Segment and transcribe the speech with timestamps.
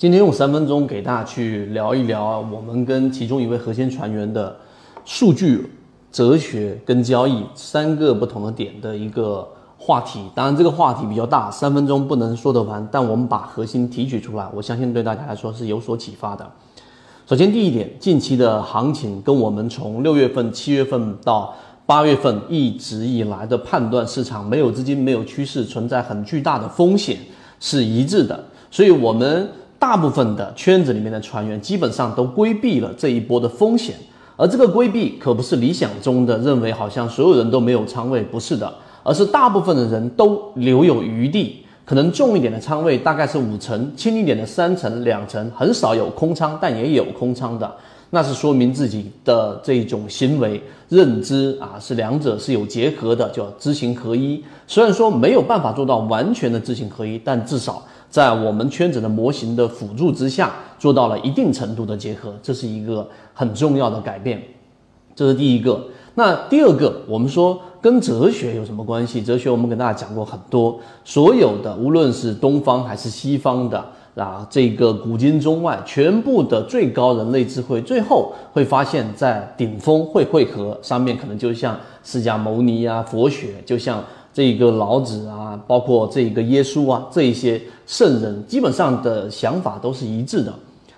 [0.00, 4.56] 今天用三分钟给大家去聊一聊我们跟其中一位核心船员的
[5.04, 5.70] 数据
[6.10, 10.24] 哲学跟交易三个不同的点的一个话题。
[10.34, 16.50] 当然，这个话题比较大，三分钟不能说得完，但我们把核心提取出来，我相信对大家来说是有所启发的。
[17.26, 21.54] 首先，第一点，近期的行情跟我们从六月份、七月份到
[21.84, 27.18] 八月份一直以来的判断，市场没有资金、没有趋势，存在很巨大的风险
[27.58, 28.42] 是一致的。
[28.70, 29.46] 所以，我们。
[29.80, 33.96] 大部分的圈子里面的船员基本上都规避了这一波的风险，
[34.36, 38.70] 而这个规避可不是理想中的认为好像所有人都没有仓位，不是的，
[39.02, 47.74] 而是大部分的人都留有余地，可能重一点的仓位大概是五成，轻一点的三成、两成，很少有空仓，但也有空仓的，
[48.10, 54.44] 那是说明自己的这种行为认知啊是两者是有结合的，叫知行合一。
[54.66, 57.82] 虽然说没有办法做到完全的知行合一，但至少。
[58.10, 64.42] 在我们圈子的模型的辅助之下，做到了一定程度的结合，这是一个很重要的改变。
[65.14, 65.80] 这是第一个。
[66.16, 69.22] 那第二个，我们说跟哲学有什么关系？
[69.22, 84.02] 哲学我们跟大家讲过很多，所有的无论是东方还是西方的啊，这个古今中外，全部的最高人类智慧，最后会发现，在顶峰会汇合，上面可能就像释迦牟尼啊，佛学，就像。
[84.32, 90.54] 这个老子啊，包括这个耶稣啊，这一些圣人，基本上的想法都是一致的。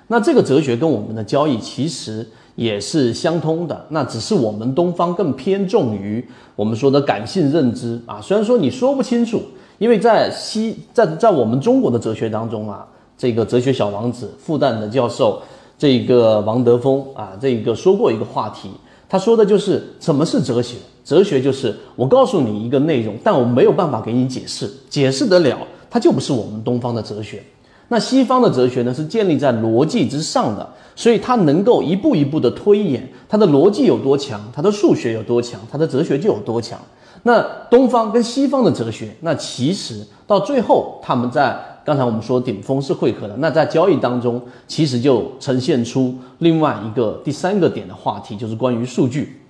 [0.07, 3.87] 那这个哲学跟我们的交易其实也是相通的。
[3.89, 6.23] 那只是我们东方更偏重于
[6.55, 8.21] 我们说的感性认知啊。
[8.21, 9.41] 虽然说你说不清楚，
[9.79, 12.87] 因为在西在在我们中国的哲学当中啊，
[13.23, 15.41] 这个哲学小王子复旦的教授
[15.79, 18.69] 这个王德峰啊，这个说过一个话题。
[19.09, 20.75] 他说的就是什么是哲学？
[21.05, 25.57] 哲学就是我告诉你一个内容，但我没有办法给你解释，解释得了，
[25.89, 27.41] 它就不是我们东方的哲学。
[27.87, 36.77] 那西方的哲学呢，是建立在逻辑之上的，所以它能够一步一步的推演，它的逻辑有多强，它的数学有多强，它的哲学就有多强。
[37.23, 37.41] 那
[37.71, 41.57] 东方跟西方的哲学，那其实到最后他们在。
[41.85, 49.41] 刚才我们说顶峰是汇合的，那在交易当中，其实就呈现出另外一个第三个点的话题，就是关于数据。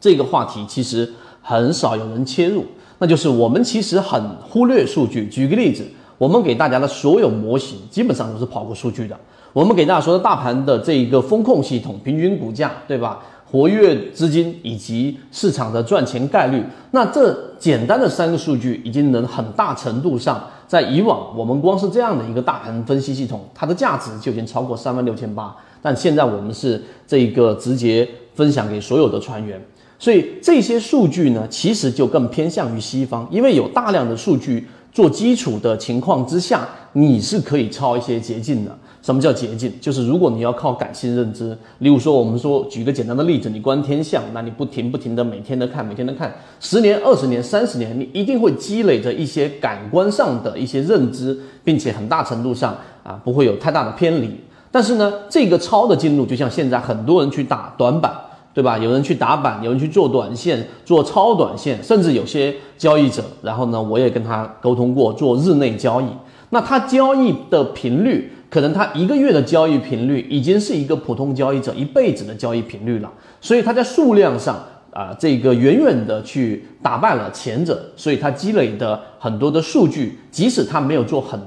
[0.00, 2.64] 这个话题其实很少有人切入，
[2.98, 5.26] 那就是我们其实很忽略数据。
[5.28, 5.84] 举个例子，
[6.18, 9.16] 我们给大家的所有模型基本上都是跑过数据的。
[9.52, 13.20] 我们给大家说的大盘的这一个风控系统、平均股价，对吧？
[13.50, 25.54] 活跃资金以及市场的赚钱概率，那这简单的三个数据已经能很大程度上，在以往我们光是这样的一个大盘分析系统，它的价值就已经超过三万六千八。
[25.82, 29.62] 但现在我们是这个直接分享给所有的船员，
[29.98, 38.74] 所以这些数据呢，其实就更偏向于西方，因为有大量的数据做基础的情况之下，你是可以抄一些捷径的。
[39.02, 39.72] 什么叫捷径？
[39.80, 54.30] 就是如果你要靠感性认知，例如说，我们说举个简单的例子，你观天象，那你不停不停的每天的看，每天的看，十年、二十年、三十年，你一定会积累着一些感官上的一些认知，并且很大程度上啊不会有太大的偏离。
[54.70, 58.14] 但是呢，这个超的进入，就像现在很多人去打短板，
[58.54, 58.78] 对吧？
[58.78, 66.04] 有人去打板，有人去做短线，做超短线，甚至有些交易者，然后呢，我也跟他沟通过做日内交易，
[66.50, 68.30] 那他交易的频率。
[68.52, 81.40] 可能他一个月的交易频率已经是一个普通交易者一辈子的交易频率了，所以他在数量上啊，这个远远的去打败了前者，所以他积累的很多的数据，即使他没有做很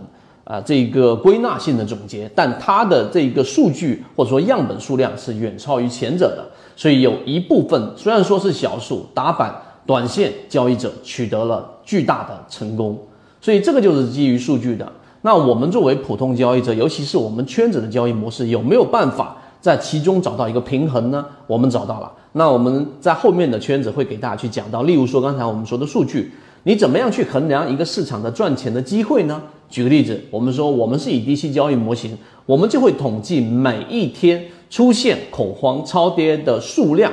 [0.46, 6.44] 啊这个归纳性的总结，但他的这个数据或者说样本数量是远超于前者的，
[6.76, 9.54] 所以有一部分虽然说是小数打板
[9.86, 13.00] 短线交易者取得了巨大的成功，
[13.40, 14.92] 所以这个就是基于数据的。
[15.26, 21.26] 那我们作为普通交易者，尤其是我们圈子的交易模式，有没有办法在其中找到一个平衡呢？
[21.48, 22.12] 我们找到了。
[22.34, 26.32] 那我们在后面的圈子会给大家去讲到，例如说刚才我们说的数据，
[26.62, 29.42] 你怎么样去衡量一个市场的赚钱的机会呢？
[29.68, 32.16] 举个例子，我们说我们是以低息交易模型，
[32.46, 37.12] 我们就会统计每一天出现恐慌超跌的数量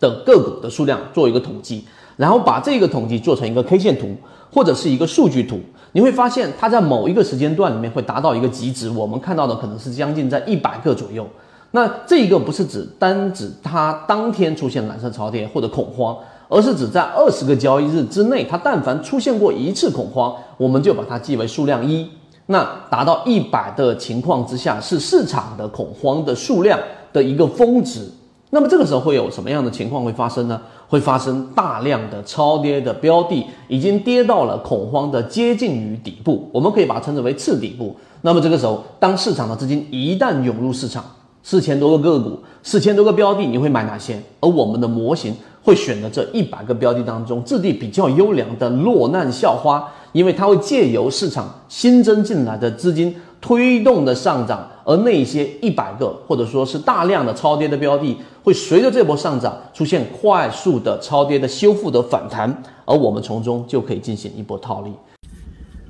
[0.00, 1.84] 的个股的数量做一个统计，
[2.16, 4.08] 然后把这个统计做成一个 K 线图
[4.52, 5.60] 或者是一个数据图。
[5.92, 11.26] 你会发现，它在某一个时间段里面会达到一个极值，我们看到的可能是将近在一百个左右。
[11.72, 16.16] 那这一个不是指单指它当天出现蓝色超跌或者恐慌，
[16.48, 22.08] 而是指在二十个交易日之内，它但凡出现过一次恐慌，我们就把它记为数量一。
[22.46, 26.78] 那达到一百的情况之下，是市场的恐慌的数量
[27.12, 28.10] 的一个峰值。
[28.54, 30.60] 那么这个时候会有什么样的情况会发生呢？
[30.86, 37.96] 会发生大量的超跌的标的已经跌到了恐慌的接近于底部，我们可以把它称之为次底部。
[38.20, 41.02] 那么这个时候，当市场的资金一旦涌入市场，
[41.42, 44.22] 四千多个个股，四千多个标的，你会买哪些？
[44.40, 54.70] 而我们的模型会选择这一百个标的当中质地比较优良的落难校花，因为它会借由市场新增进来的资金推动的上涨。
[54.84, 64.90] 而那些一百个或者说是大量的超跌的标的，会随着这波上涨出现快速的超跌的修复的反弹，而我们从中就可以进行一波套利。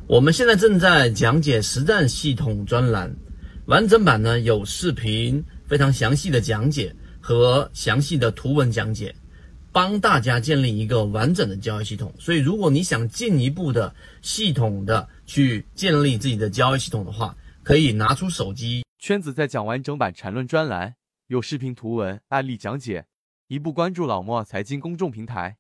[0.07, 3.11] 我们现在正在讲解实战系统专栏，
[3.65, 9.15] 完整版呢有视频非常详细的讲解和详细的图文讲解，
[9.73, 12.13] 帮大家建立一个完整的交易系统。
[12.19, 13.91] 所以，如果你想进一步的
[14.21, 18.85] 系统的去建立自己的交易系统的话，可以拿出手机。
[18.99, 20.97] 圈子在讲完整版缠论专栏，
[21.29, 23.07] 有视频、图文、案例讲解，
[23.47, 25.59] 一步关注老莫财经公众平台。